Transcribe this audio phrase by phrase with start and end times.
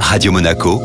[0.00, 0.80] Radio Monaco,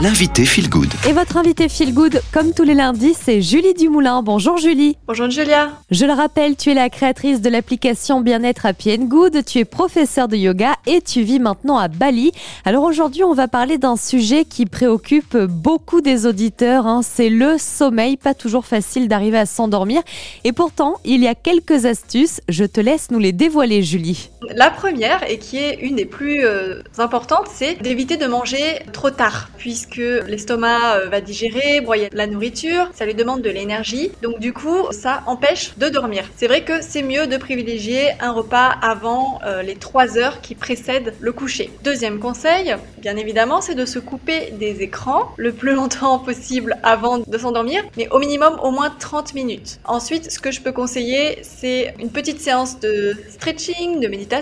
[0.00, 0.92] l'invité Feel Good.
[1.08, 4.22] Et votre invité Feel Good, comme tous les lundis, c'est Julie Dumoulin.
[4.22, 4.96] Bonjour Julie.
[5.08, 5.70] Bonjour Julia.
[5.90, 10.28] Je le rappelle, tu es la créatrice de l'application Bien-être Happy Good, tu es professeur
[10.28, 12.32] de yoga et tu vis maintenant à Bali.
[12.64, 17.00] Alors aujourd'hui, on va parler d'un sujet qui préoccupe beaucoup des auditeurs, hein.
[17.02, 18.16] c'est le sommeil.
[18.16, 20.02] Pas toujours facile d'arriver à s'endormir.
[20.44, 22.40] Et pourtant, il y a quelques astuces.
[22.48, 24.30] Je te laisse nous les dévoiler, Julie.
[24.54, 29.10] La première, et qui est une des plus euh, importantes, c'est d'éviter de manger trop
[29.10, 34.10] tard, puisque que l'estomac euh, va digérer, broyer la nourriture, ça lui demande de l'énergie.
[34.22, 36.24] Donc du coup, ça empêche de dormir.
[36.36, 40.54] C'est vrai que c'est mieux de privilégier un repas avant euh, les 3 heures qui
[40.54, 41.70] précèdent le coucher.
[41.82, 47.18] Deuxième conseil, bien évidemment, c'est de se couper des écrans le plus longtemps possible avant
[47.18, 49.78] de s'endormir, mais au minimum au moins 30 minutes.
[49.84, 54.35] Ensuite, ce que je peux conseiller, c'est une petite séance de stretching, de méditation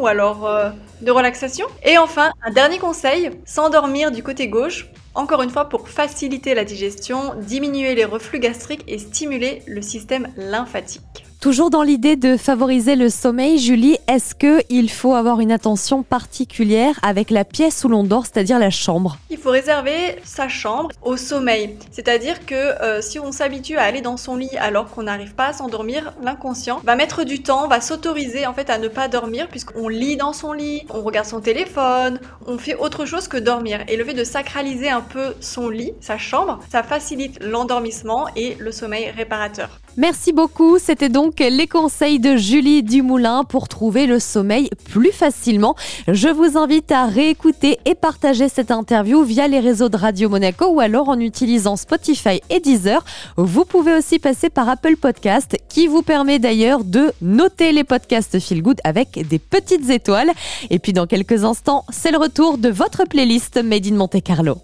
[0.00, 0.70] ou alors euh,
[1.00, 1.66] de relaxation.
[1.84, 6.64] Et enfin, un dernier conseil, s'endormir du côté gauche, encore une fois pour faciliter la
[6.64, 11.17] digestion, diminuer les reflux gastriques et stimuler le système lymphatique.
[11.40, 16.98] Toujours dans l'idée de favoriser le sommeil, Julie, est-ce qu'il faut avoir une attention particulière
[17.02, 19.18] avec la pièce où l'on dort, c'est-à-dire la chambre?
[19.30, 21.76] Il faut réserver sa chambre au sommeil.
[21.92, 25.46] C'est-à-dire que euh, si on s'habitue à aller dans son lit alors qu'on n'arrive pas
[25.46, 29.46] à s'endormir, l'inconscient va mettre du temps, va s'autoriser en fait à ne pas dormir
[29.46, 33.84] puisqu'on lit dans son lit, on regarde son téléphone, on fait autre chose que dormir.
[33.86, 38.56] Et le fait de sacraliser un peu son lit, sa chambre, ça facilite l'endormissement et
[38.58, 39.78] le sommeil réparateur.
[39.98, 40.78] Merci beaucoup.
[40.78, 45.74] C'était donc les conseils de Julie Dumoulin pour trouver le sommeil plus facilement.
[46.06, 50.66] Je vous invite à réécouter et partager cette interview via les réseaux de Radio Monaco
[50.66, 53.04] ou alors en utilisant Spotify et Deezer.
[53.36, 58.38] Vous pouvez aussi passer par Apple Podcast qui vous permet d'ailleurs de noter les podcasts
[58.38, 60.30] Feel Good avec des petites étoiles.
[60.70, 64.54] Et puis dans quelques instants, c'est le retour de votre playlist Made in Monte Carlo.